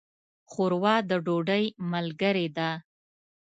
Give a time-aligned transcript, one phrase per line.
[0.51, 2.69] ښوروا د ډوډۍ ملګرې ده.